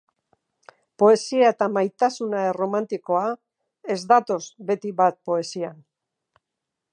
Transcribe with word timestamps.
Poesia 1.01 1.51
eta 1.55 1.67
maitasuna 1.73 2.39
erromantikoa 2.53 3.27
ez 3.97 3.99
datoz 4.13 4.41
beti 4.71 4.95
bat 5.03 5.21
poesian. 5.31 5.79